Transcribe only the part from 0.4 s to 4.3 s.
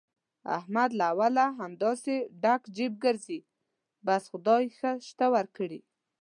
احمد له اوله همداسې ډک جېب ګرځي، بس